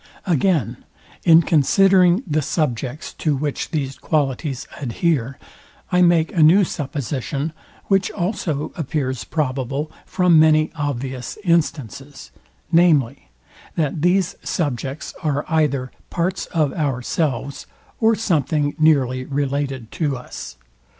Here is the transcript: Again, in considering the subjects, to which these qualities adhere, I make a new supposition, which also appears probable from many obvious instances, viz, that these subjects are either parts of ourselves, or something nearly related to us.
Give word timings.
Again, 0.25 0.77
in 1.25 1.43
considering 1.43 2.23
the 2.25 2.41
subjects, 2.41 3.13
to 3.19 3.35
which 3.35 3.69
these 3.69 3.99
qualities 3.99 4.67
adhere, 4.81 5.37
I 5.91 6.01
make 6.01 6.33
a 6.35 6.41
new 6.41 6.63
supposition, 6.63 7.53
which 7.85 8.09
also 8.09 8.71
appears 8.75 9.23
probable 9.23 9.91
from 10.07 10.39
many 10.39 10.71
obvious 10.73 11.37
instances, 11.43 12.31
viz, 12.71 12.99
that 13.75 14.01
these 14.01 14.37
subjects 14.41 15.13
are 15.21 15.45
either 15.47 15.91
parts 16.09 16.47
of 16.47 16.73
ourselves, 16.73 17.67
or 17.99 18.15
something 18.15 18.73
nearly 18.79 19.25
related 19.25 19.91
to 19.91 20.17
us. 20.17 20.57